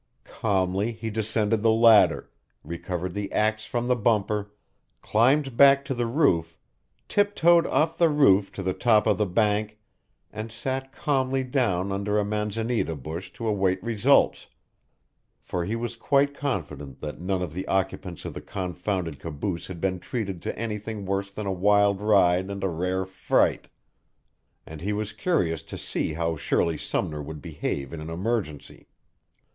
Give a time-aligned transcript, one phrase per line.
[0.25, 2.31] Calmly he descended the ladder,
[2.63, 4.51] recovered the axe from the bumper,
[4.99, 6.57] climbed back to the roof,
[7.07, 9.77] tiptoed off the roof to the top of the bank
[10.33, 14.47] and sat calmly down under a manzanita bush to await results,
[15.39, 19.79] for he was quite confident that none of the occupants of the confounded caboose had
[19.79, 23.67] been treated to anything worse than a wild ride and a rare fright,
[24.65, 28.87] and he was curious to see how Shirley Sumner would behave in an emergency.